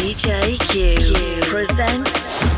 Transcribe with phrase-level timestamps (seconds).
[0.00, 2.10] DJ Q presents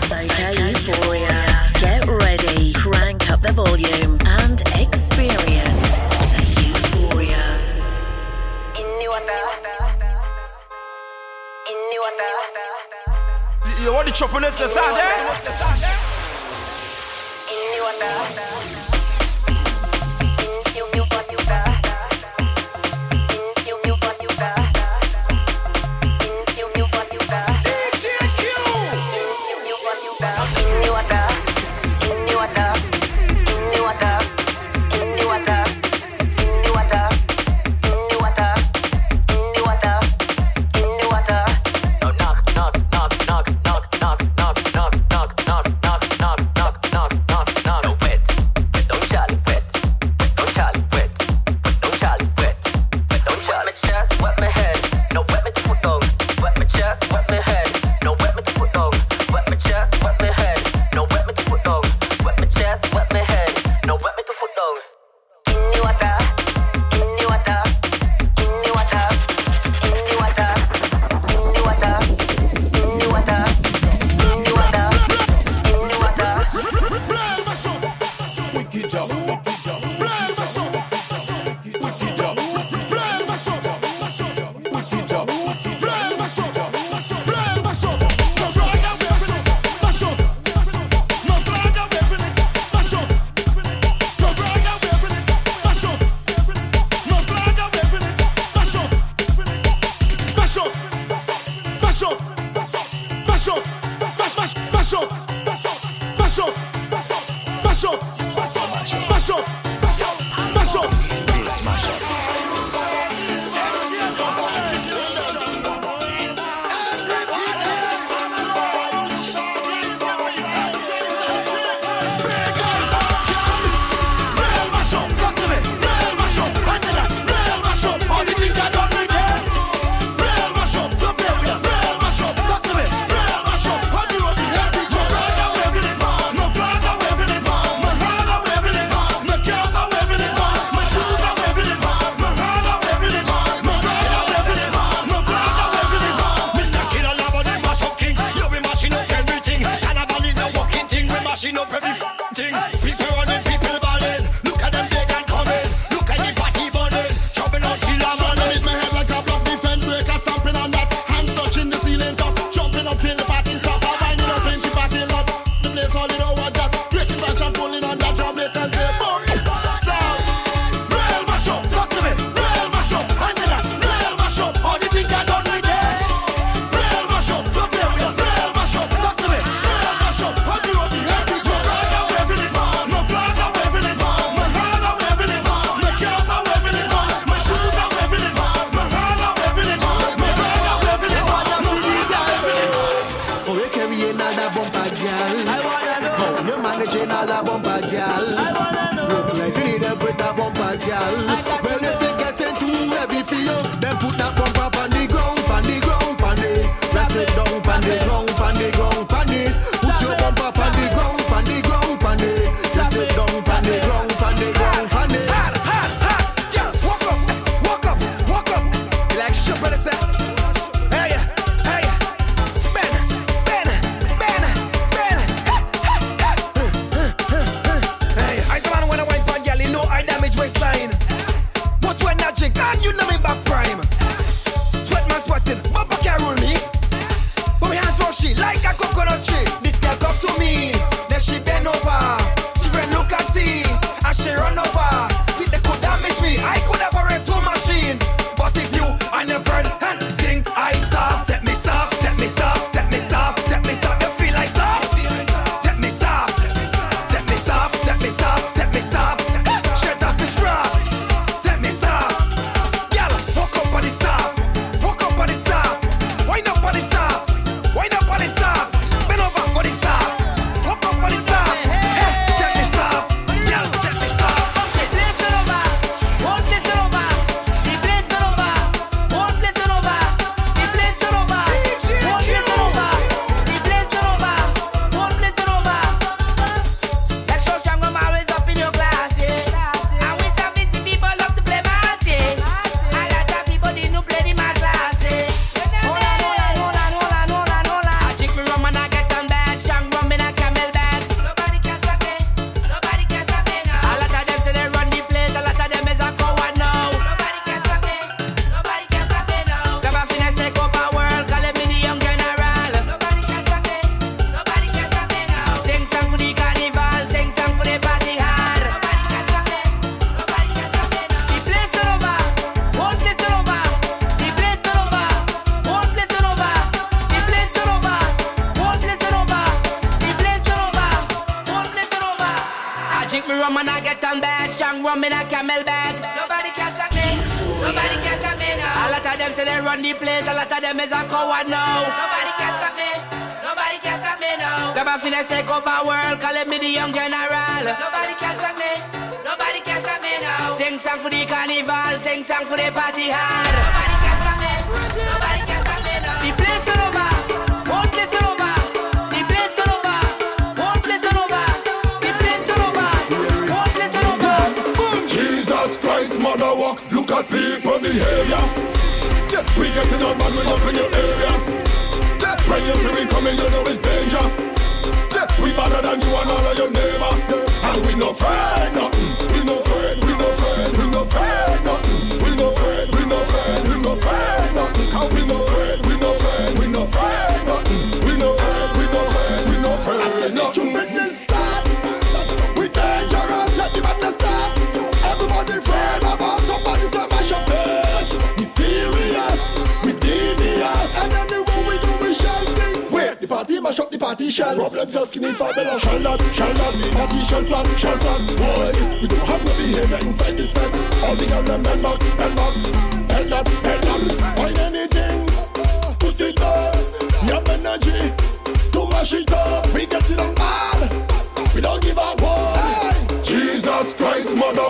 [0.06, 1.42] Soca Euphoria.
[1.80, 5.96] Get ready, crank up the volume, and experience
[6.62, 7.58] Euphoria.
[13.82, 14.80] You want the choppiness, sir?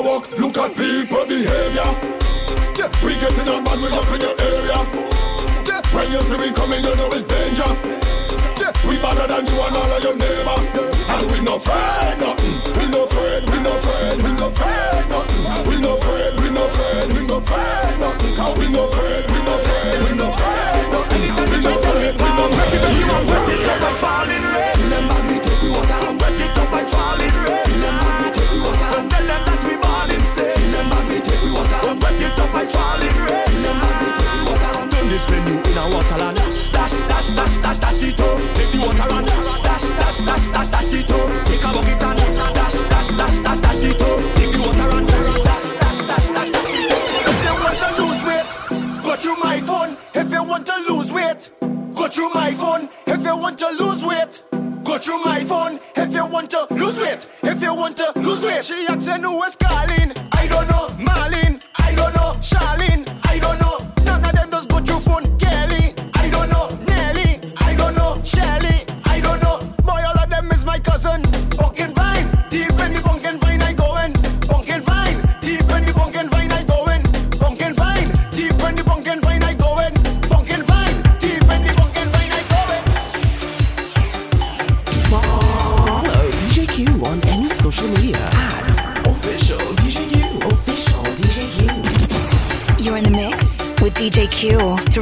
[0.02, 1.88] walk, look at people behavior.
[2.76, 2.90] Yeah.
[3.04, 4.78] We getting on bad, with up in your area.
[5.66, 5.82] Yeah.
[5.94, 7.70] When you see me coming, you know it's danger.
[8.58, 8.72] Yeah.
[8.86, 10.58] We better than you and all of your neighbor.
[10.74, 11.14] Yeah.
[11.14, 12.54] And we no afraid nothing.
[12.76, 15.70] We no afraid, we no afraid, we no afraid nothing.
[15.70, 18.34] We no afraid, we no afraid, we no afraid nothing.
[18.34, 19.21] Cause we no afraid.
[35.22, 36.34] this menu in a waterland.
[36.72, 38.54] Dash, dash, dash, dash, dash it up.
[38.54, 41.44] Take the water and dash, dash, dash, dash, dash it up.
[41.44, 44.34] Take a bucket and dash, dash, dash, dash, dash it up.
[44.34, 47.02] Take the water and dash, dash, dash, dash, dash it up.
[47.28, 48.50] If you want to lose weight,
[49.04, 49.96] go through my phone.
[50.14, 51.50] If you want to lose weight,
[51.94, 52.88] go through my phone.
[53.06, 54.42] If you want to lose weight.
[54.84, 57.26] Go through my phone if you want to lose weight.
[57.44, 59.56] If you want to lose weight, she asks you who is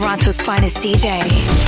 [0.00, 1.60] Toronto's finest DJ.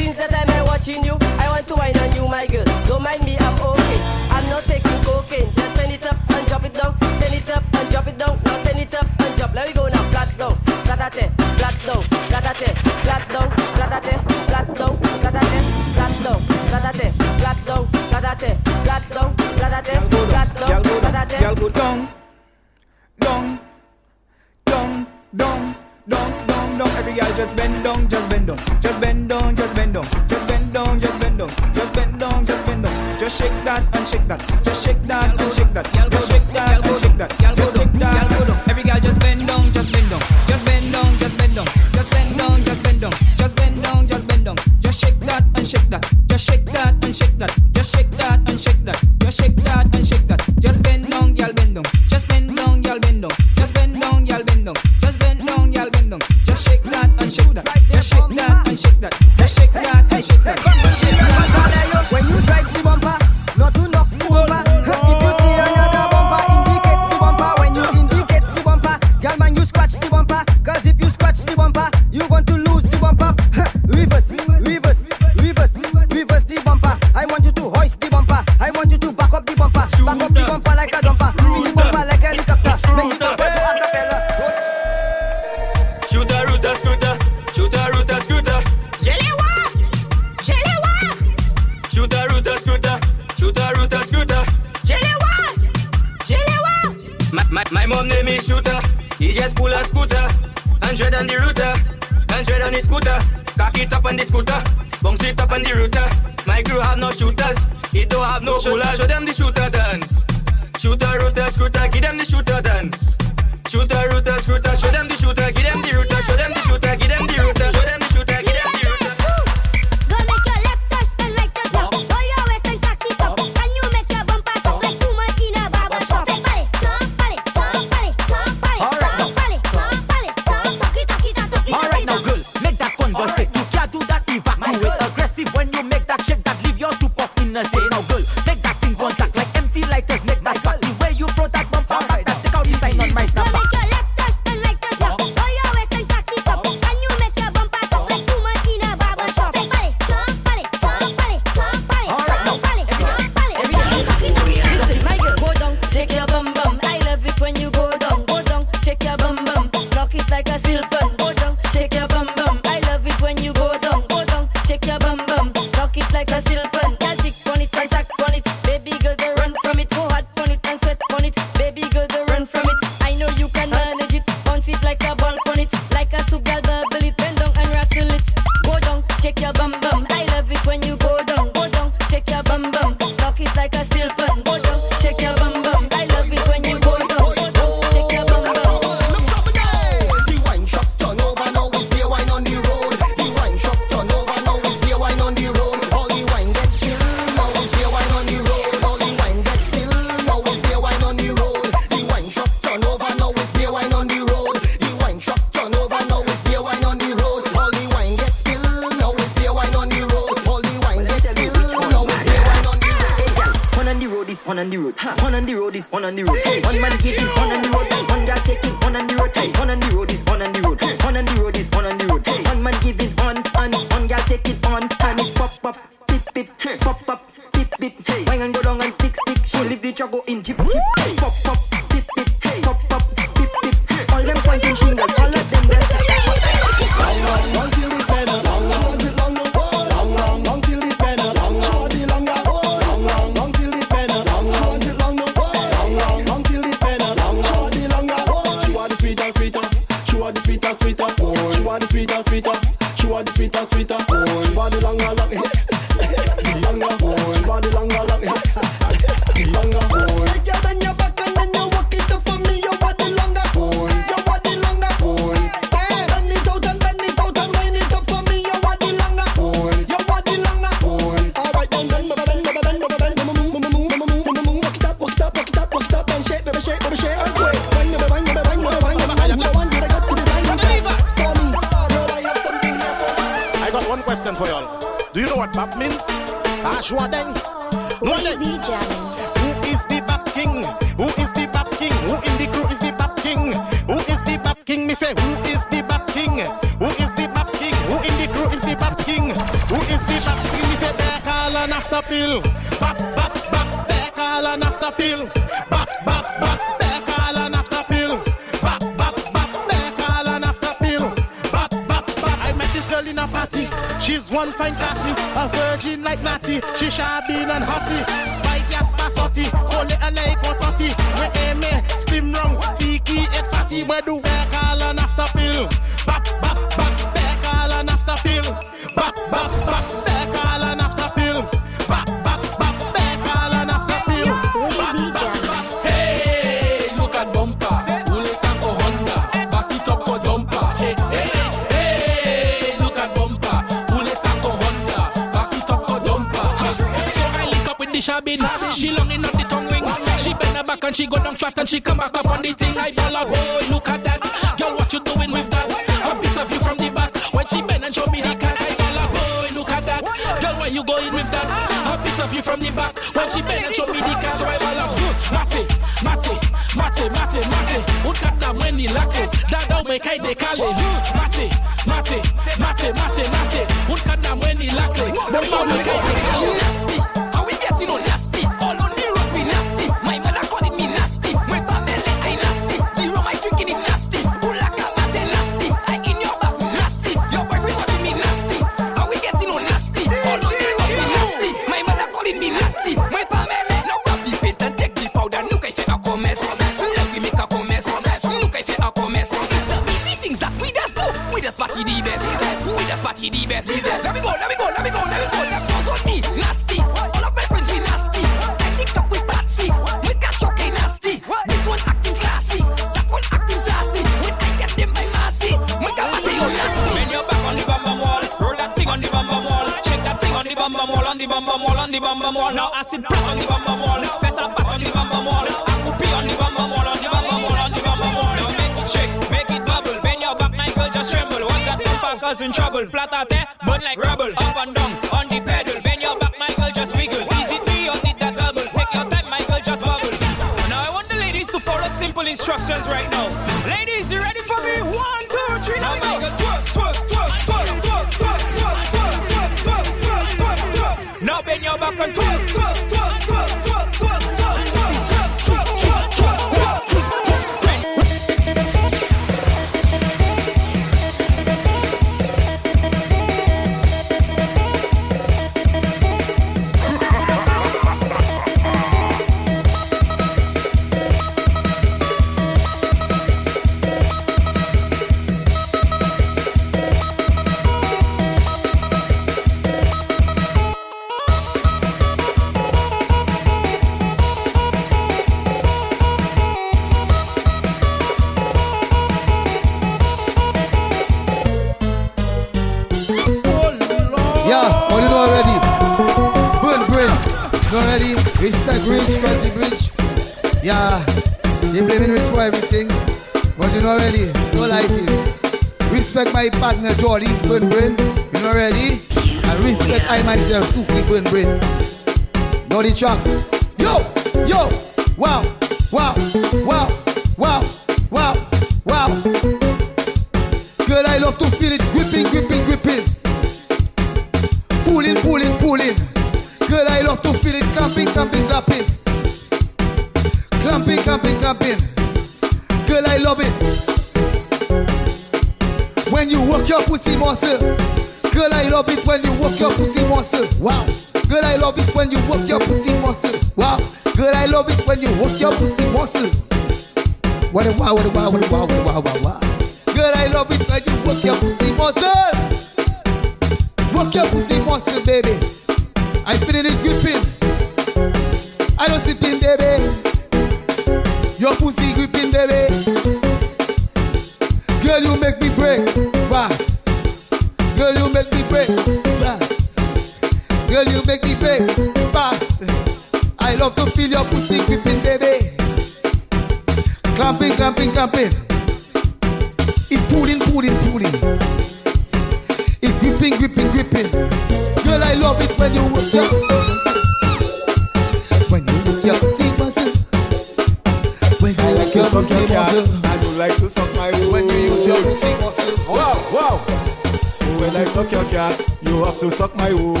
[597.76, 600.00] I suck your cat, you have to suck my wool.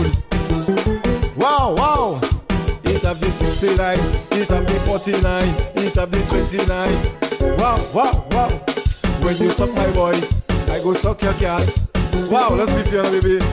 [1.36, 2.20] Wow, wow.
[2.84, 3.98] It have the 69,
[4.32, 5.44] it have the 49,
[5.76, 7.56] it have the 29.
[7.58, 8.48] Wow, wow, wow.
[9.20, 10.14] When you suck my boy,
[10.72, 11.68] I go suck your cat.
[12.30, 13.44] Wow, let's be fair, baby.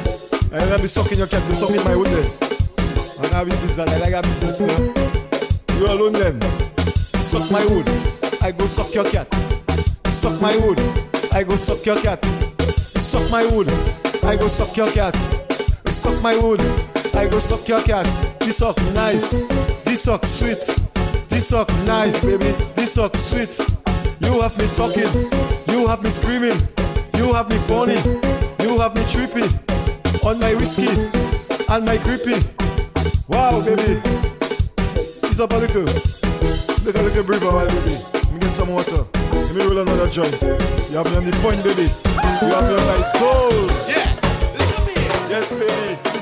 [0.54, 2.32] I gotta be sucking your cat, you sucking my wood then.
[3.20, 4.72] I gotta be sister, I gotta be sister.
[5.76, 6.42] You alone then.
[7.20, 7.90] Suck my wood,
[8.42, 9.28] I go suck your cat.
[10.08, 10.80] Suck my wood,
[11.34, 12.24] I go suck your cat.
[12.96, 13.68] Suck my wood,
[14.26, 15.16] I go suck your cat.
[15.88, 16.60] Suck my wood,
[17.14, 18.06] I go suck your cat.
[18.40, 19.42] This suck nice,
[19.84, 20.60] this suck sweet.
[21.30, 22.52] This suck nice, baby.
[22.76, 23.58] This suck sweet.
[24.20, 25.30] You have me talking,
[25.68, 26.60] you have me screaming,
[27.16, 27.98] you have me funny,
[28.64, 29.48] you have me trippy
[30.26, 30.90] on my whiskey
[31.70, 32.36] and my creepy.
[33.28, 34.02] Wow, baby.
[35.30, 35.86] Ease up a little.
[35.88, 37.96] Take a little breather while, baby.
[38.14, 39.06] Let me get some water.
[39.14, 40.42] Let me roll another joint.
[40.42, 41.88] You have me on the point, baby.
[42.42, 43.90] You have me on my toes.
[43.90, 44.03] Yeah.
[45.34, 46.13] Yes, baby.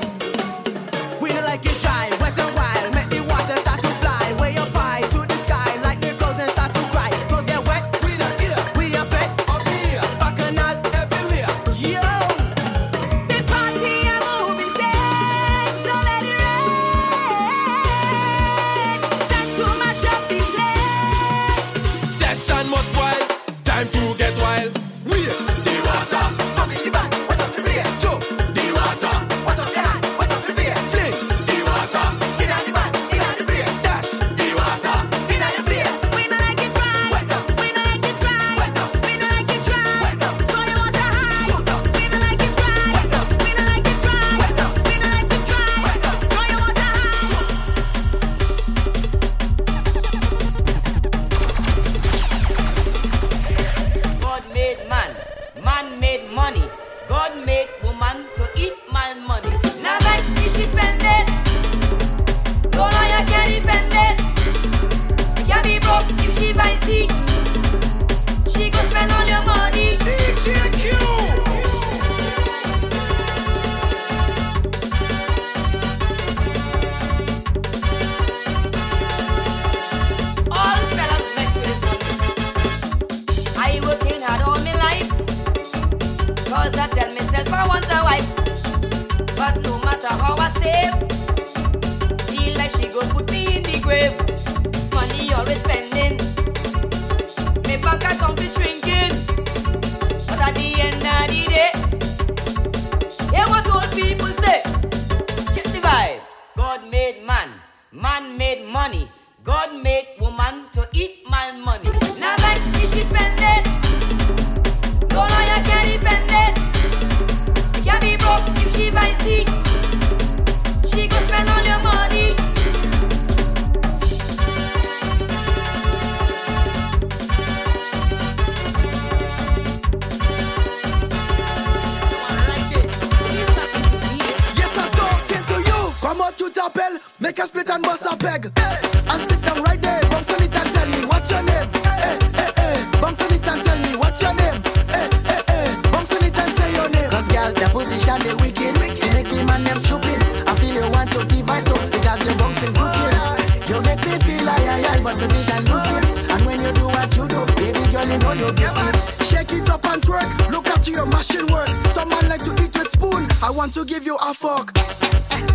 [155.12, 156.30] I, I, the vision losing.
[156.30, 158.92] And when you do what you do, baby girl, you know you're giving.
[159.26, 160.50] Shake it up and twerk.
[160.50, 161.72] Look after your machine works.
[161.94, 163.28] Some man like to eat with spoon.
[163.42, 164.72] I want to give you a fork.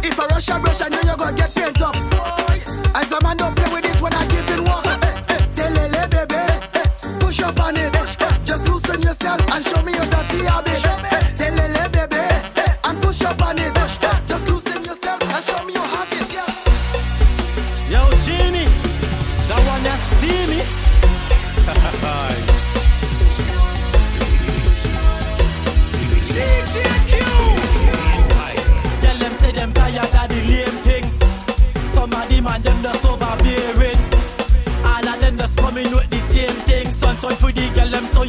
[0.04, 1.96] If I rush a brush, I know you're gonna get paint up.
[2.96, 4.84] As a man, don't play with it when I give it one.
[4.84, 6.36] So, eh, eh, telele, baby.
[6.36, 7.94] eh, push up on it.
[8.46, 11.17] just loosen yourself and show me your dirty habit.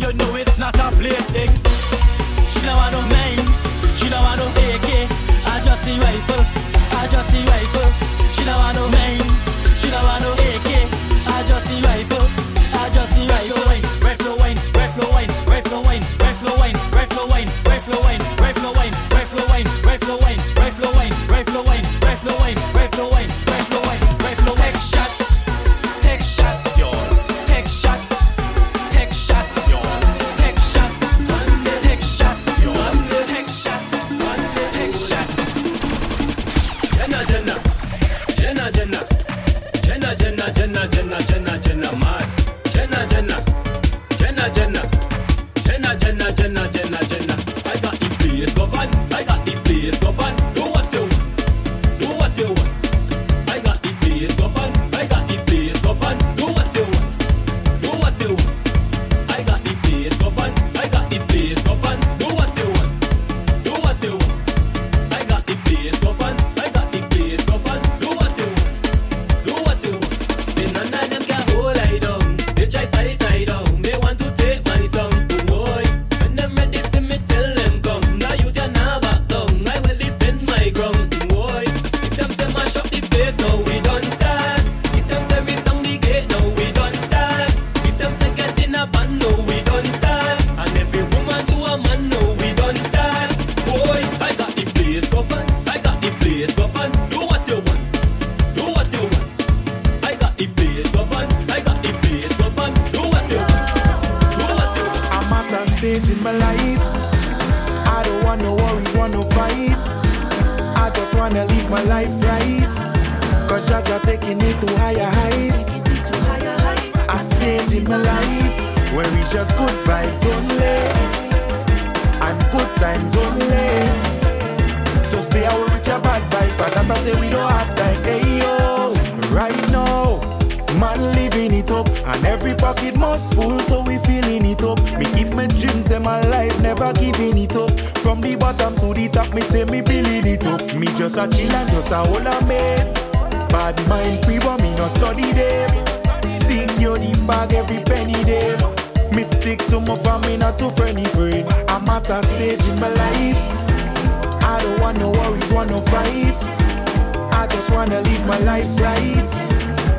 [0.00, 1.50] You know it's not a plaything.
[2.52, 3.58] She don't want no mains,
[3.98, 4.88] she don't want no AK.
[5.52, 6.44] I just see rifle,
[6.98, 7.90] I just see rifle.
[8.34, 8.97] She don't want no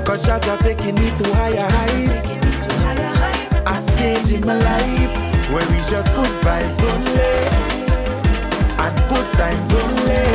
[0.09, 2.41] Cause Jaja taking me to higher heights.
[3.67, 5.13] I stage in my life
[5.53, 7.37] where we just good vibes only
[8.81, 10.25] and good times only.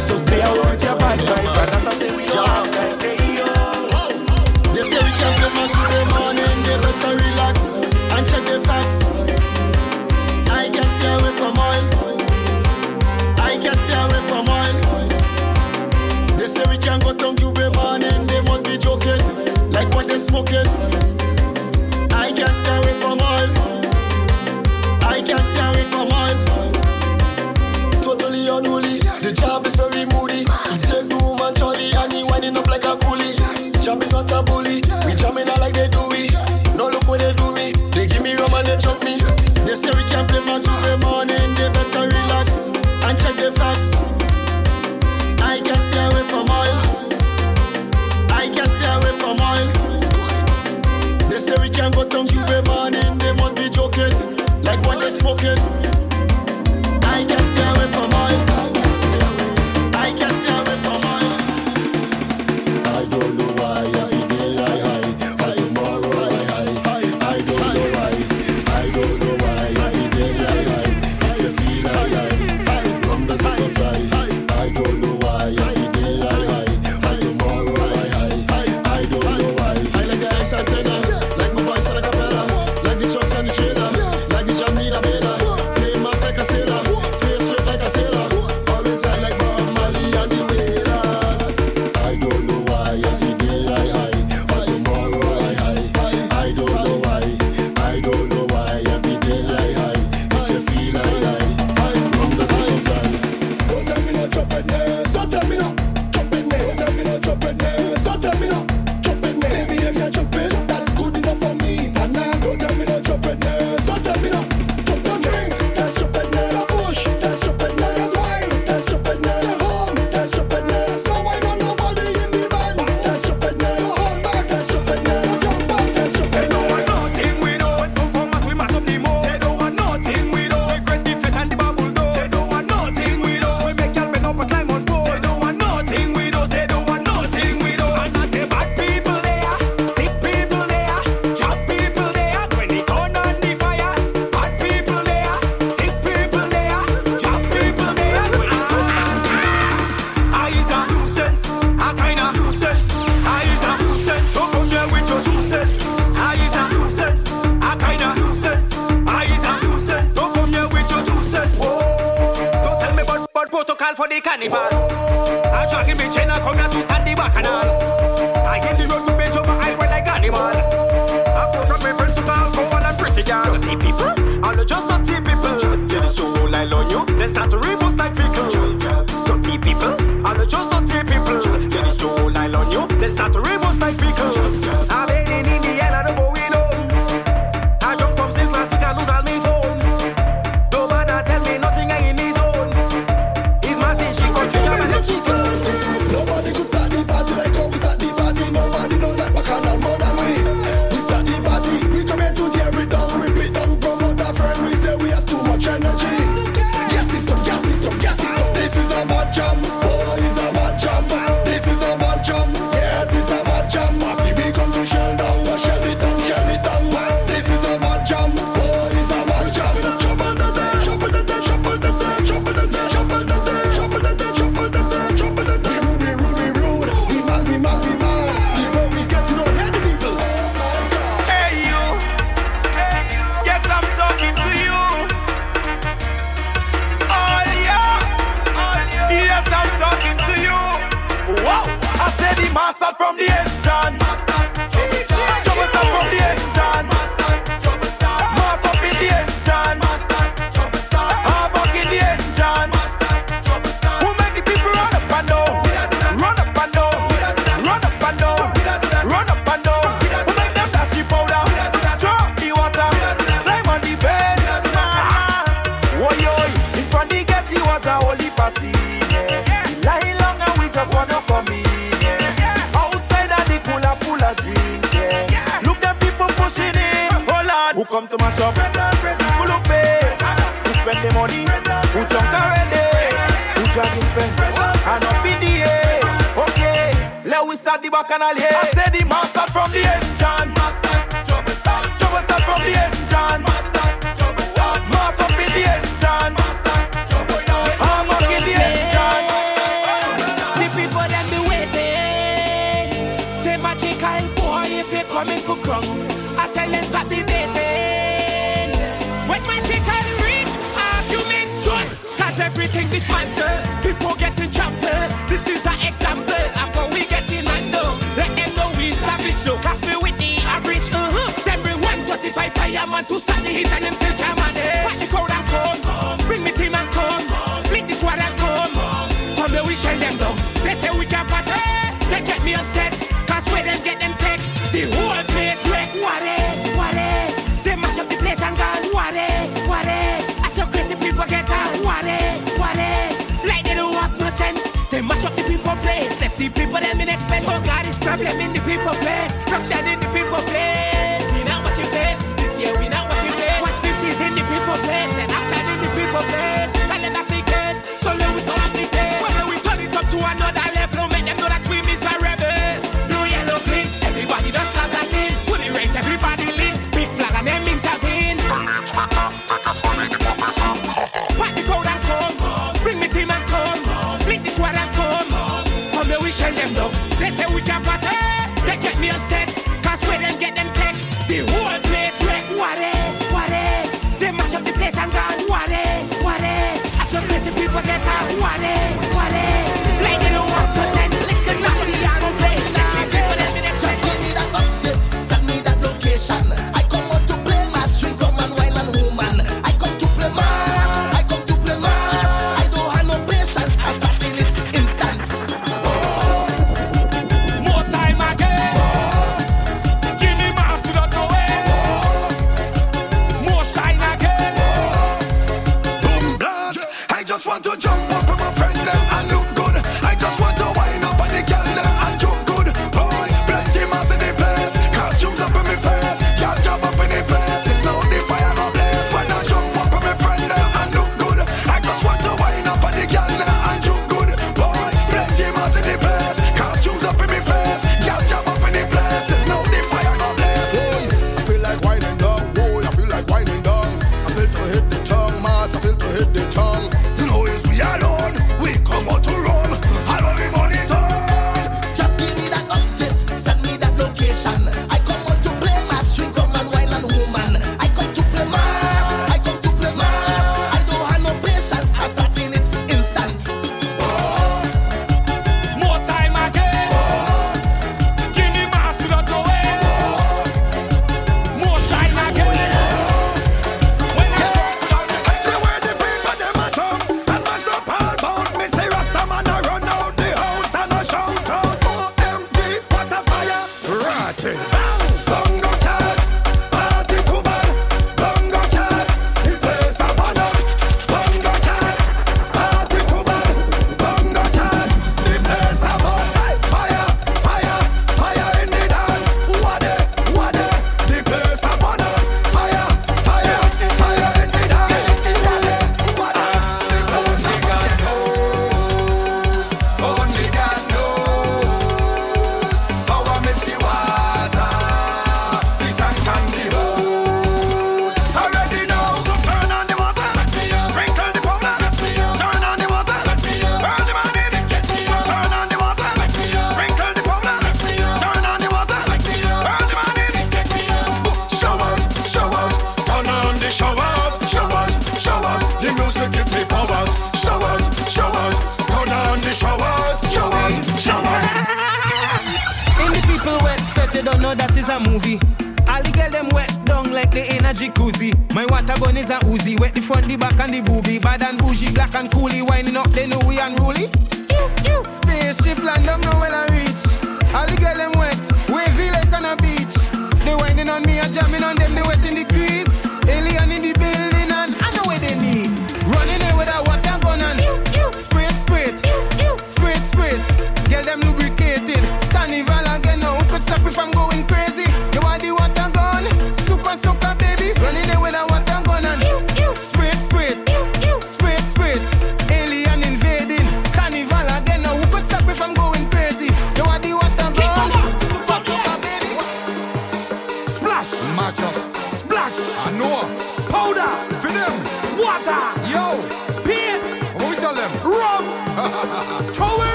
[0.00, 2.98] So stay away with your bad vibe, and not say we don't have time.
[3.04, 3.52] Hey, yo.
[4.72, 8.60] They say we can't come out in the morning, they better relax and check the
[8.64, 9.04] facts.
[10.48, 12.07] I can stay away from oil.
[20.08, 20.66] they smoking.
[22.10, 23.48] I can't stay away from all.
[25.04, 26.34] I can't stay away from all.
[28.02, 28.98] Totally unruly.
[29.20, 30.40] The job is very moody.
[30.70, 33.36] He take the woman jolly and he winding up like a coolie.
[33.84, 34.82] Job is not a bully.
[35.06, 36.28] We jamming out like they do we.
[36.76, 37.72] No look what they do me.
[37.90, 39.18] They give me rum and they chop me.
[39.66, 41.54] They say we can't play match every morning.
[41.54, 42.70] They better relax.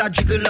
[0.00, 0.49] Start jiggle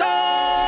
[0.00, 0.59] Volta!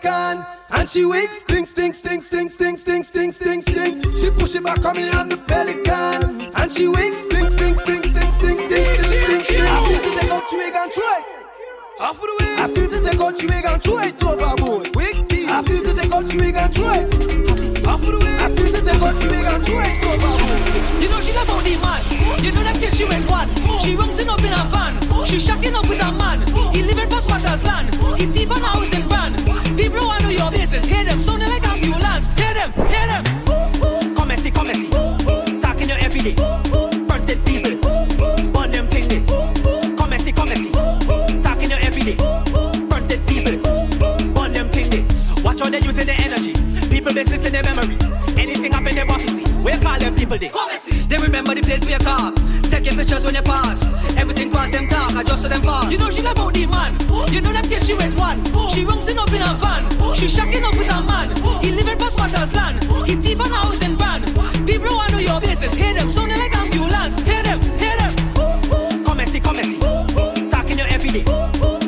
[0.00, 0.46] Pelican.
[0.70, 4.04] And she wakes, stink, stink, stink, stink, stink, stink, stink, stink, stink.
[4.16, 6.52] She push it back on me on the pelican.
[6.54, 9.68] And she wakes, stink, stink, stink, stink, stink, stink, stink, stink, stink.
[9.68, 11.24] I feel to take out your wig and throw it.
[12.00, 12.54] Off the way.
[12.58, 14.96] I feel to take out your wig and throw it overboard.
[14.96, 17.55] Wig I feel to take out your wig and throw it.
[17.86, 21.02] I feel to out your wig and throw it overboard.
[21.02, 22.02] You know she love all the man.
[22.42, 23.48] You know that she went one.
[23.80, 24.94] She rungs in up in a van.
[25.24, 26.42] She shacking up with a man.
[26.74, 27.94] He living past Waters land.
[28.18, 29.36] He thief an house in brand.
[29.78, 30.84] People wanna know your business.
[30.84, 31.65] Hear them sounding like
[51.46, 51.54] see.
[51.54, 52.32] They plate for your car.
[52.66, 53.84] Taking pictures when you pass.
[54.16, 55.14] Everything cross them talk.
[55.14, 55.90] I just to them fall.
[55.90, 56.92] You know she love how the man.
[57.32, 58.42] You know that kid she went one.
[58.68, 59.84] She rungs in up in a van.
[60.14, 61.30] She shacking up with a man.
[61.62, 62.84] He living past Waters land.
[63.06, 64.26] He thief an house in brand.
[64.66, 65.74] People wanna know your business.
[65.74, 67.20] Hear them sounding like ambulance.
[67.22, 68.12] Hear them, hear them.
[69.04, 69.78] Come and see, come and see.
[70.50, 71.24] Talking you every day.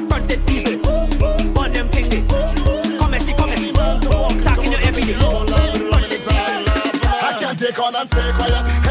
[0.06, 0.78] Fronted people.
[1.52, 2.22] Burn them thing day.
[2.98, 3.72] Come and see, come and see.
[3.72, 5.18] Talking you every day.
[7.20, 8.87] I can't take on and stay quiet.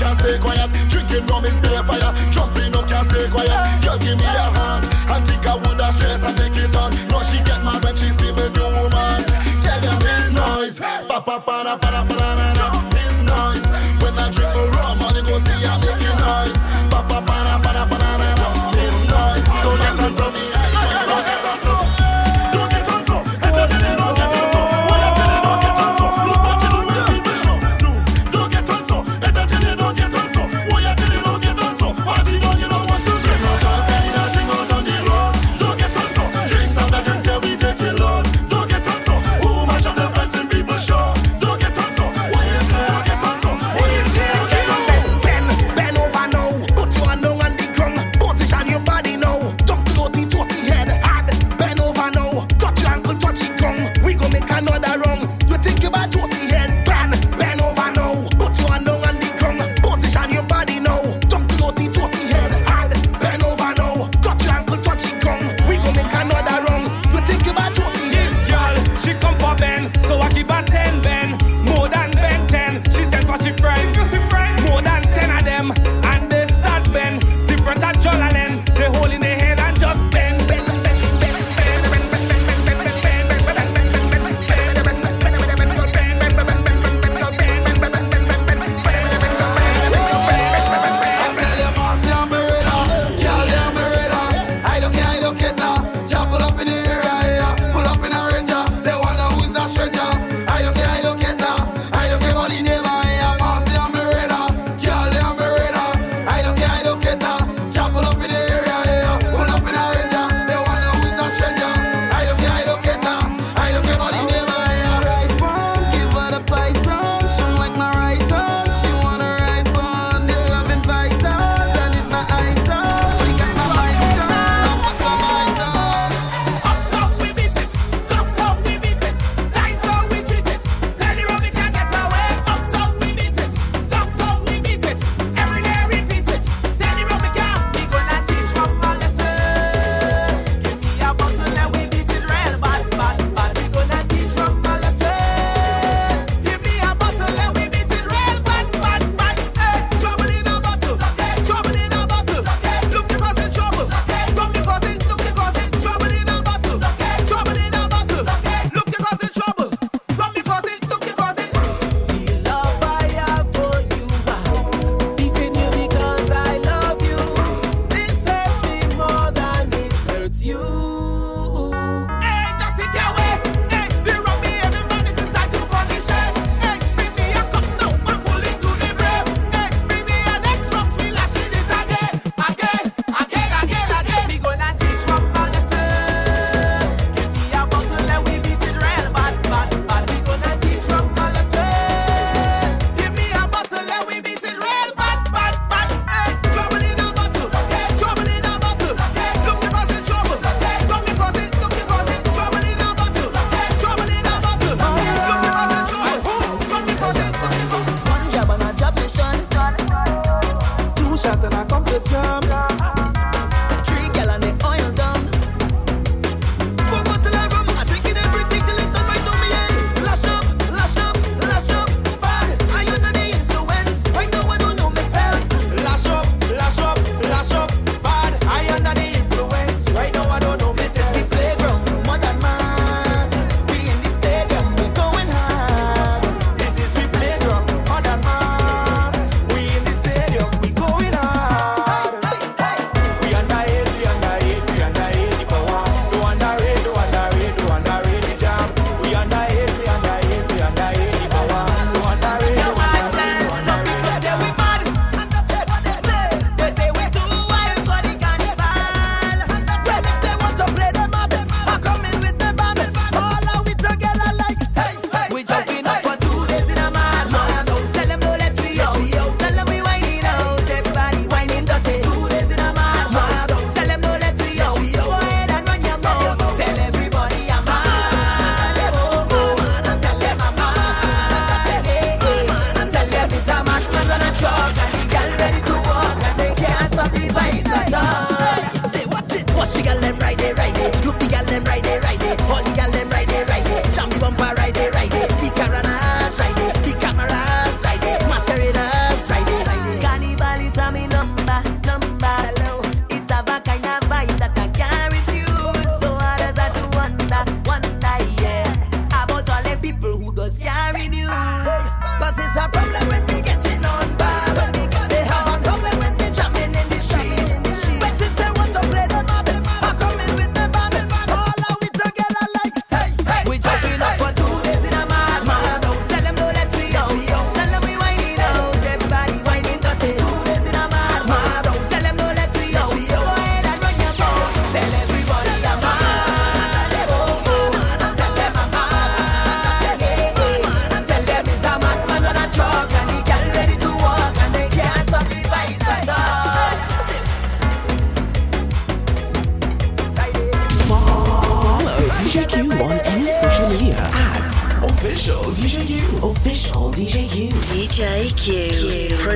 [0.00, 0.70] I can't stay quiet.
[0.88, 2.14] Drinking rum is bare fire.
[2.32, 3.82] Jumping up, can't stay quiet.
[3.84, 4.84] Girl, give me a hand.
[5.12, 6.90] And think I would have stress and take it on.
[7.08, 9.20] No, she get mad when she see me do woman.
[9.60, 10.80] Tell them it's noise.
[10.80, 12.29] Pa pa pa na pa pa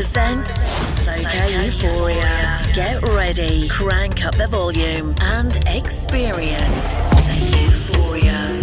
[0.04, 0.52] presents
[1.00, 2.60] Soca Euphoria.
[2.74, 6.90] Get ready, crank up the volume, and experience
[7.24, 8.60] the euphoria.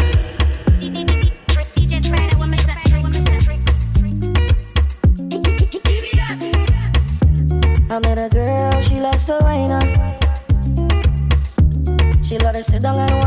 [7.89, 9.81] I met a girl, she loves to wine.
[12.21, 13.20] She loves to sit down and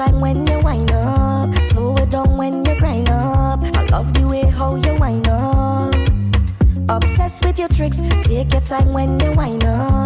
[0.00, 1.54] time when you wind up.
[1.56, 3.60] Slow it down when you grind up.
[3.62, 5.94] I love the way how you wind up.
[6.88, 8.00] Obsessed with your tricks.
[8.24, 9.99] Take your time when you wind up.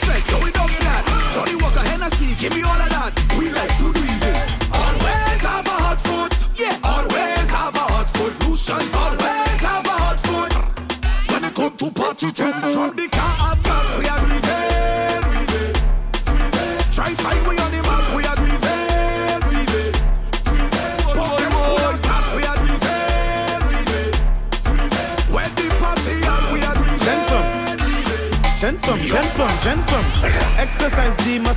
[0.00, 1.32] The road, on the fence, yo, we dog in that.
[1.34, 2.87] Johnnie Walker, Hennessy, give me all that.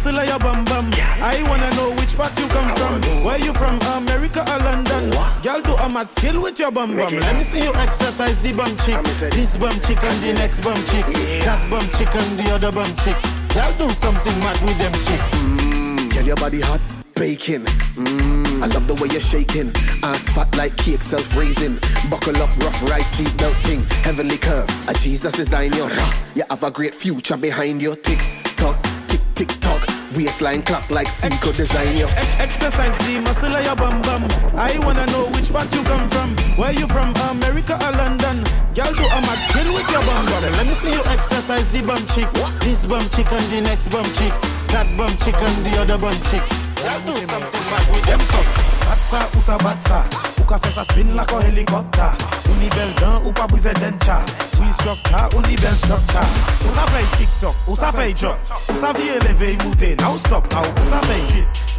[0.03, 0.89] The your bum bum.
[1.21, 3.01] I wanna know which part you come from.
[3.23, 5.11] Where you from, America or London?
[5.43, 7.13] Girl, do a mad skill with your bum bum.
[7.19, 8.97] Let me see you exercise the bum chick.
[9.31, 11.05] This bum chick and the next bum chick.
[11.45, 13.15] That bum chick and the other bum chick.
[13.53, 15.35] Girl, do something mad with them chicks.
[15.35, 16.81] Mm, girl, your body hot,
[17.13, 17.65] baking.
[17.93, 19.69] Mm, I love the way you're shaking.
[20.01, 21.77] Ass fat like cake, self-raising.
[22.09, 23.83] Buckle up, rough ride, seat belting.
[24.01, 25.87] Heavenly curves, a Jesus design you.
[26.33, 27.95] You have a great future behind you.
[27.95, 28.19] Tick
[28.57, 28.77] tock,
[29.45, 29.81] tick tock.
[30.15, 32.07] Waistline clap like Seiko design you.
[32.37, 34.23] Exercise the muscle of your bum bum.
[34.55, 36.35] I wanna know which part you come from.
[36.57, 38.43] Where you from, America or London?
[38.75, 40.43] Girl, do a mad skill with your bum bum.
[40.57, 42.29] Let me see you exercise the bum chick.
[42.61, 44.33] This bum chick and the next bum chick.
[44.73, 46.45] That bum chick and the other bum chick.
[46.83, 48.19] Girl, do something mad with them
[48.91, 50.03] Pat sa ou sa bat sa
[50.41, 52.09] Ou ka fe sa spin la kon helikopta.
[52.49, 54.19] Ou ni bel dan ou pa brize den cha
[54.59, 56.27] Ou instructa ou ni bel structa
[56.65, 60.19] Ou sa fey tiktok, ou sa fey jok Ou sa vi eleve yi mouten, nou
[60.19, 60.89] stop nou Ou.
[60.91, 61.70] Sa fey hit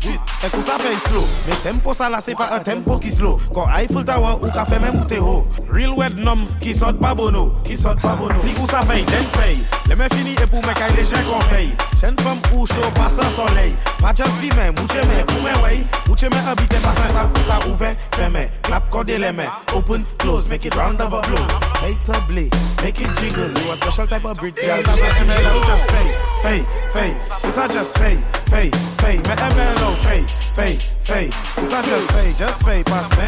[0.00, 1.26] vit, vit Ek ou sa fè slow.
[1.44, 3.36] Me tempo sa la se pa un tempo ki slow.
[3.52, 5.42] Kon Eiffel Tower ou ka fè men moute ho.
[5.68, 8.38] Real wed nom ki sot pa bono Ki sot pa bono.
[8.40, 9.50] Si ou sa fè, den fè
[9.90, 11.66] Le men fini e pou me kay le jen kon fè
[12.00, 15.56] Chen fèm ou show pa san soleil Pa just di men, mouche men pou men
[15.60, 15.82] wey.
[16.08, 20.06] Mouche men habite pa san sa pou sa ouve Feme, clap kode le men Open,
[20.18, 21.52] close, make it round of applause
[21.82, 23.52] Make the blade, make it jiggle.
[23.52, 26.08] You a special type of breed Girl, sa fey,
[26.42, 26.60] fey,
[26.96, 27.12] fey
[27.44, 28.16] Ou sa just fey,
[28.50, 30.28] fade, fade, my MLO, oh, fade,
[30.58, 31.32] fade, fade.
[31.62, 33.26] It's not just fade, just fade, past me.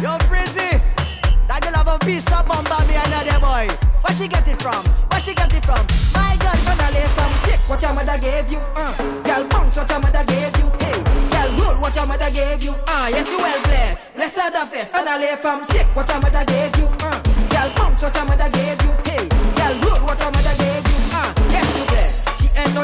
[0.00, 0.80] Yo, Frizzy,
[1.46, 3.68] that girl have a piece of bomb me another boy.
[4.02, 4.82] Where she get it from?
[5.12, 5.84] Where she get it from?
[6.16, 7.60] My girl gonna lay some shit.
[7.68, 8.58] What your mother gave you?
[8.74, 8.90] Uh,
[9.22, 10.66] girl bounce what your mother gave you.
[10.80, 10.98] Hey,
[11.30, 12.74] girl roll what your mother gave you.
[12.88, 14.06] Ah, yes you well blessed.
[14.16, 14.92] Let's have the fest.
[14.92, 15.86] Gonna lay from shit.
[15.94, 16.88] What your mother gave you?
[17.04, 17.20] Uh,
[17.52, 18.92] girl pumps what your mother gave you.
[19.06, 19.31] Hey.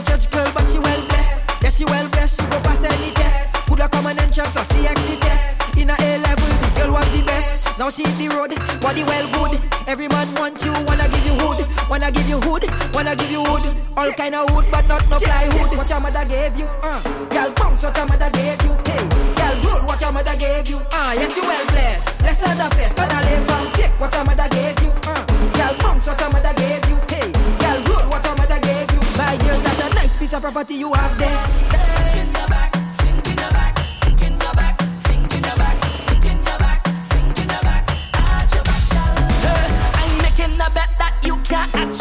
[0.02, 1.62] Church girl, but she well blessed.
[1.62, 2.40] Yeah, she well blessed.
[2.40, 3.52] She go pass any test.
[3.66, 5.76] Coulda come and entrance or CXC test.
[5.76, 7.78] In a A level, the girl was the best.
[7.78, 9.58] Now she the road, body well good.
[9.86, 13.42] Every man want you, wanna give you hood, wanna give you hood, wanna give you
[13.42, 13.64] hood.
[13.96, 15.78] All kind of hood, but not no plywood.
[15.78, 17.02] What your mother gave you, uh?
[17.30, 19.02] Girl, bounce what your mother gave you, hey.
[19.38, 21.10] Girl, good what your mother gave you, ah.
[21.10, 21.14] Uh.
[21.14, 22.22] Yes, you well blessed.
[22.22, 23.66] Let's have the fest, gotta live on.
[23.74, 25.22] Shake what your mother gave you, uh?
[25.58, 26.87] Girl, bounce what your mother gave you.
[30.28, 31.28] piece of property you have there.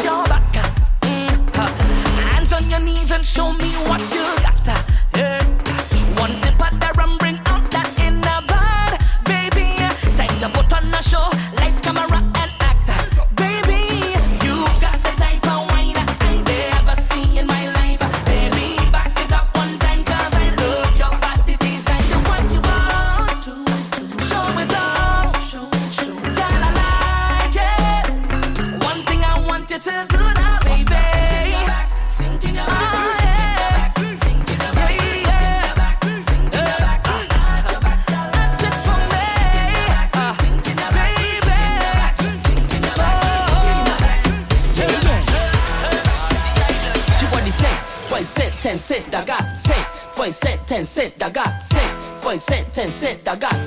[0.04, 0.42] your back.
[1.00, 2.28] Mm-hmm.
[2.28, 4.27] Hands on your knees and show me what you
[52.78, 53.26] 10 cent.
[53.26, 53.57] I got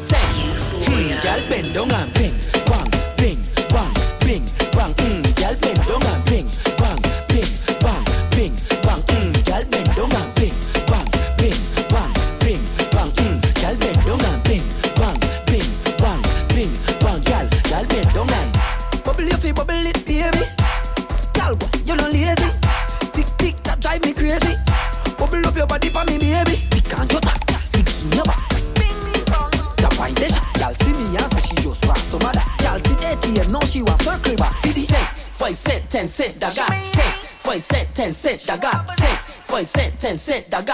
[40.11, 40.65] And said that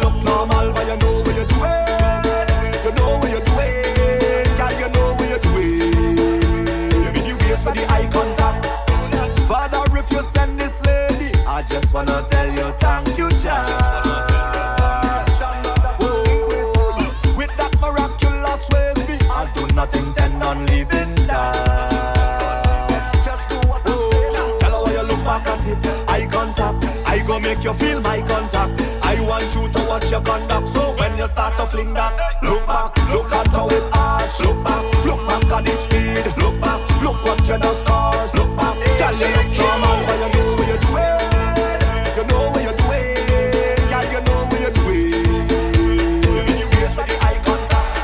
[0.00, 2.24] look normal, but you know what you're doing.
[2.84, 4.72] You know what you're doing, girl.
[4.80, 5.54] You know what you're doing.
[7.66, 8.66] The eye contact.
[9.48, 13.66] Father, if you send this lady, I just wanna tell you thank you, child.
[16.00, 16.24] Oh,
[21.26, 21.56] that.
[23.24, 24.58] Just do I say.
[24.60, 25.78] Tell her why you look back at it.
[26.08, 26.84] Eye contact.
[27.04, 28.20] I go make you feel my
[29.96, 30.68] watch your conduct.
[30.68, 32.12] So when you start to fling that,
[32.42, 34.40] look back, look at how it arch.
[34.40, 36.26] Look back, look back at the speed.
[36.42, 38.34] Look back, look what you just caused.
[38.36, 41.16] Look back, girl, you look normal when you know what you're doing.
[42.16, 45.24] You know what you're doing, girl, you know what you're doing.
[46.60, 47.96] You face with the eye contact.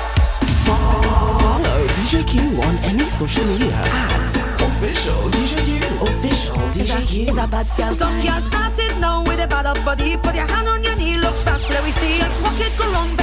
[0.64, 4.32] Follow DJ Q on any social media at
[4.64, 5.72] official DJ Q.
[6.08, 7.28] Official DJ Q.
[7.28, 7.92] is a, bad girl.
[7.92, 10.16] Some girls started now with a bad body.
[10.16, 10.81] Put your hand on
[12.82, 13.21] the wrong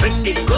[0.00, 0.49] defending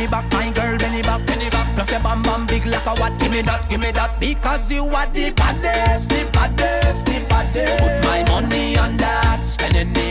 [0.00, 1.74] belly back, my girl belly back, belly back.
[1.74, 3.18] Plus your bam bam big like a what?
[3.18, 4.18] Give me that, give me that.
[4.20, 7.82] Because you are the baddest, the baddest, the baddest.
[7.82, 10.09] Put my money on that, spending it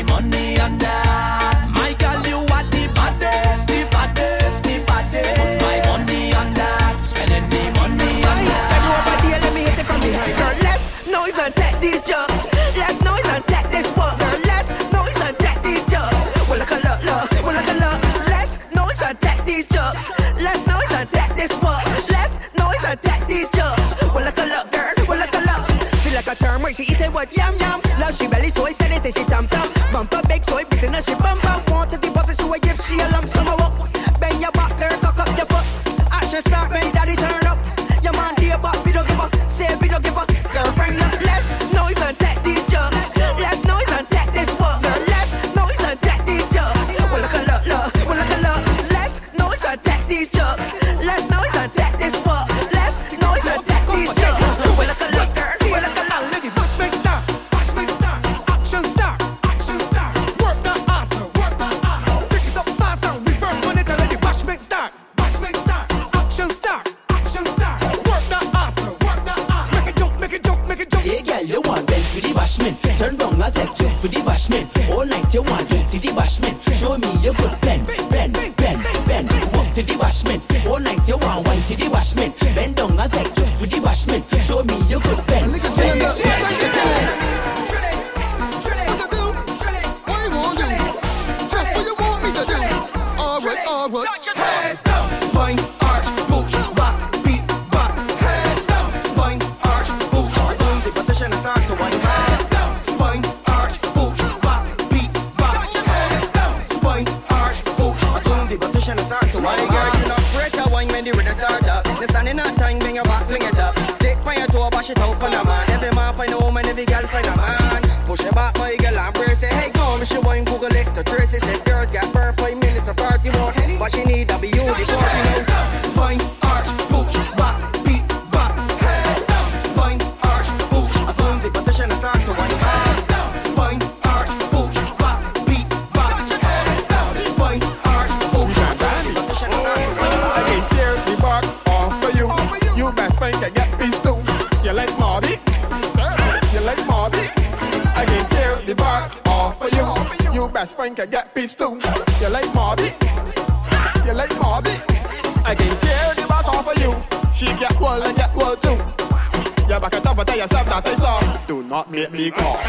[160.19, 161.23] but tell yourself that it's all.
[161.47, 162.59] Do not make me call.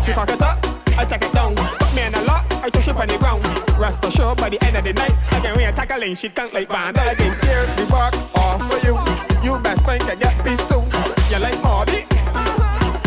[0.00, 0.56] She cock it up,
[0.96, 1.54] I take it down.
[1.54, 3.44] Put me in a lot, I touch it on the ground.
[3.78, 6.54] Rest assured by the end of the night, I can win wear tackling, she can't
[6.54, 8.96] like Van I can tear the bark off for you.
[9.44, 10.80] You best friend can get peace too.
[11.28, 12.08] You like Marby?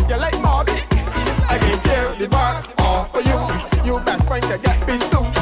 [0.07, 0.77] You like Marby?
[1.49, 3.39] I can tear the bark off for you.
[3.89, 5.32] You best friend can get peace too.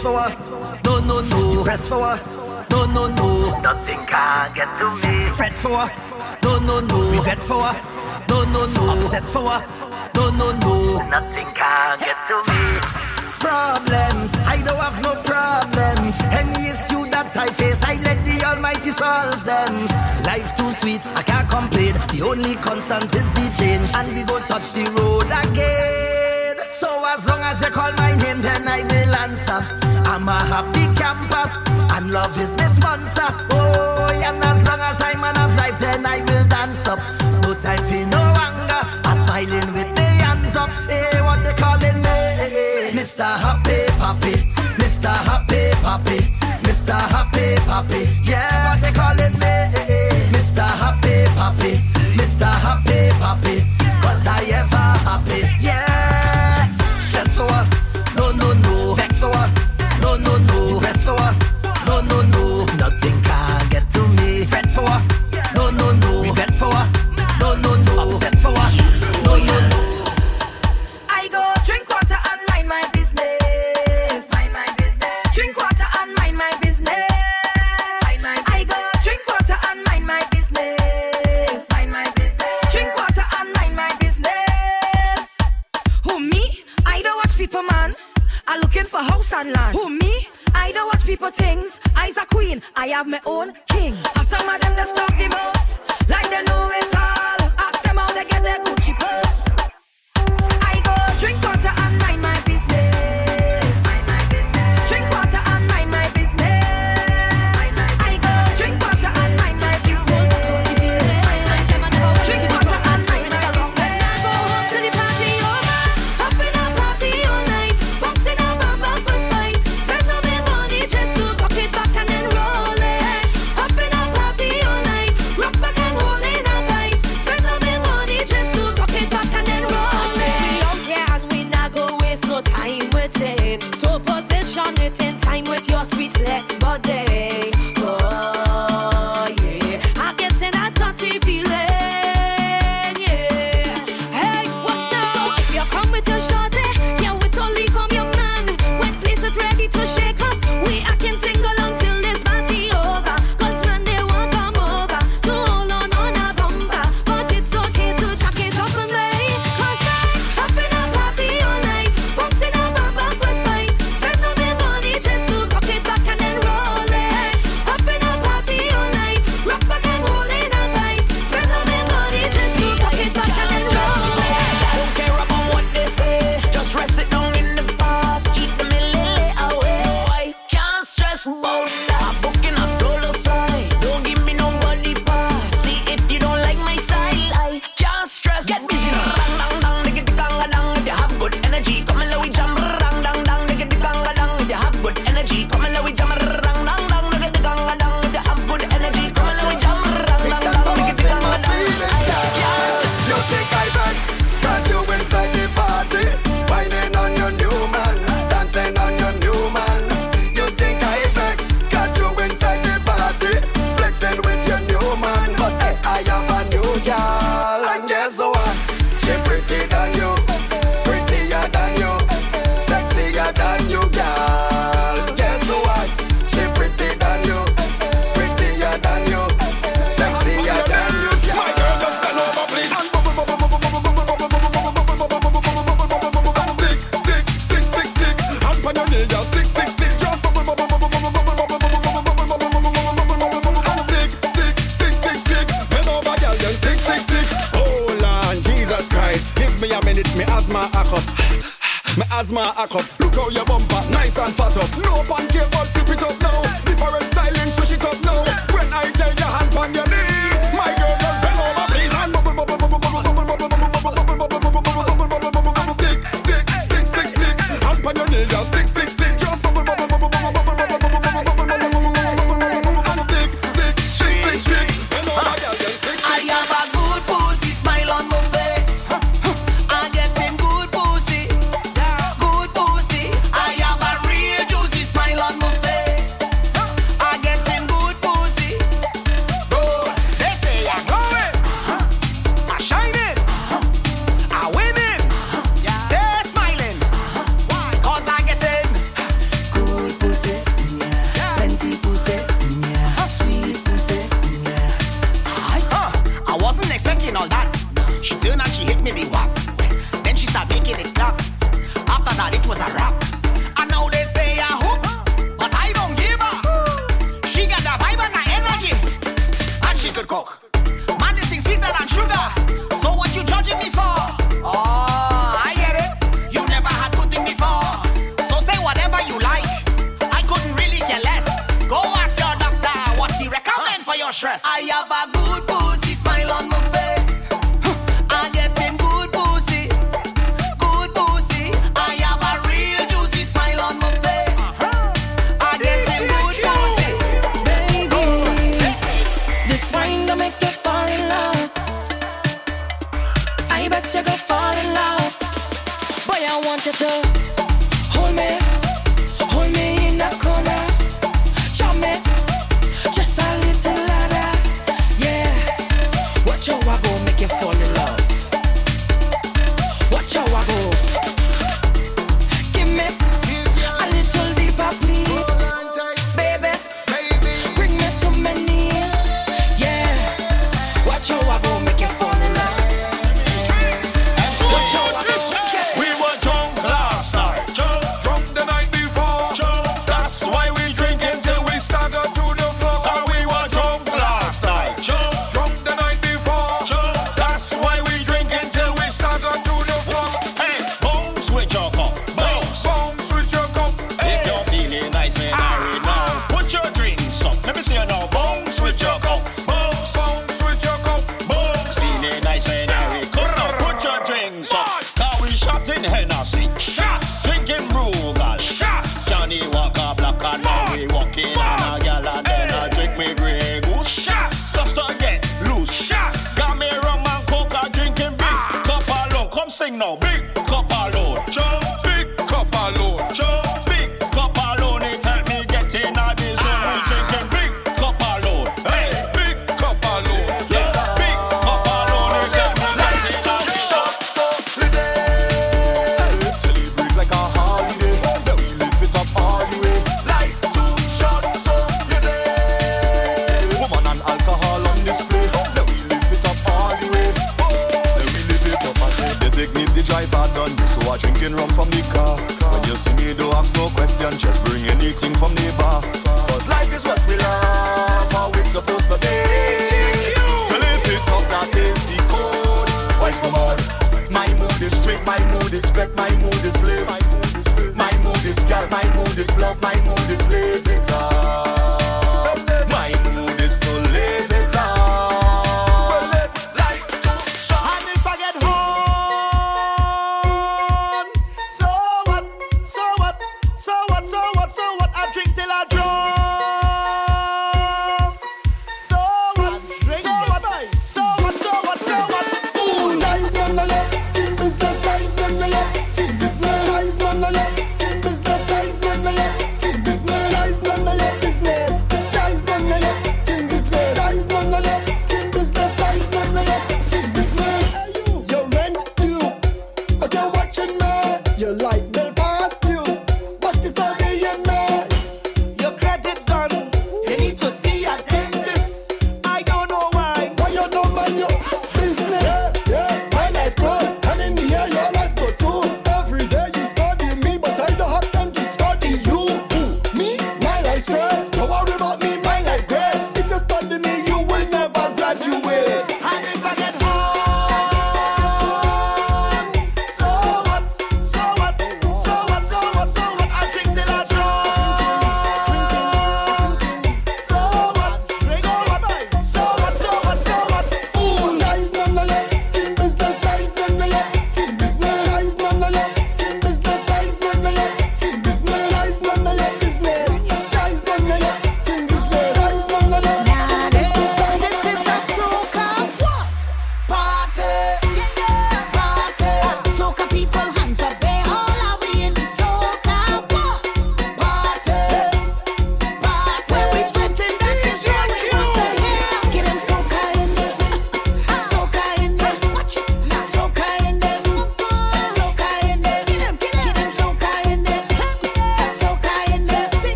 [0.00, 0.82] X for what?
[0.84, 1.62] No, no, no.
[1.62, 2.70] Press for what?
[2.70, 3.60] No, no, no.
[3.60, 5.28] Nothing can get to me.
[5.34, 5.92] Fret for what?
[6.42, 7.10] No, no, no.
[7.10, 7.76] Regret for what?
[8.26, 8.96] No, no, no.
[8.96, 9.62] Upset for what?
[10.14, 11.06] No, no, no.
[11.08, 12.80] Nothing can get to me.
[13.44, 14.32] Problems.
[14.48, 16.16] I don't have no problems.
[16.32, 19.86] Any issue that I face, I let the Almighty solve them.
[20.24, 21.92] Life too sweet, I can't complain.
[22.08, 26.56] The only constant is the change, and we go touch the road again.
[26.72, 29.79] So as long as they call my name, then I will answer.
[30.10, 31.46] I'm a happy camper,
[31.94, 33.30] and love is my sponsor.
[33.52, 36.98] Oh, and as long as I'm man of life, then I will dance up.
[37.44, 40.68] No time for no anger, I'm smiling with the hands up.
[40.90, 42.10] Hey, what they calling me?
[42.90, 43.22] Mr.
[43.22, 44.34] Happy Poppy,
[44.82, 45.14] Mr.
[45.14, 46.18] Happy Poppy,
[46.66, 46.98] Mr.
[47.14, 48.79] Happy Poppy, yeah.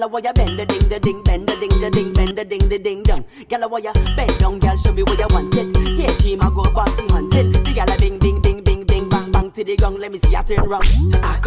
[0.00, 2.44] Gyal, why you bend the ding, the ding, bend the ding, the ding, bend the
[2.44, 3.22] ding, the ding, dong.
[3.48, 5.98] Gyal, why you bend down, gyal, show me where you want it.
[5.98, 7.52] Yeah, she my go bossy, hunt it.
[7.52, 9.98] The gyal, bing, bing, bing, bing, bing, bang, bang to the gong.
[9.98, 10.88] Let me see her turn round.
[11.22, 11.38] I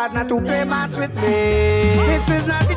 [0.00, 1.22] partner to play mass with me.
[2.08, 2.69] This is not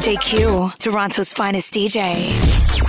[0.00, 2.79] DJ Q, Toronto's finest DJ.